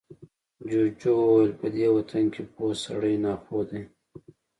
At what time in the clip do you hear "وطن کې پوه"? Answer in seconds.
1.95-2.71